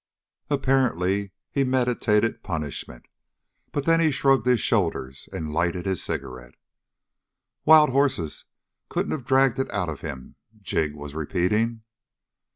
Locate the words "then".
3.85-3.99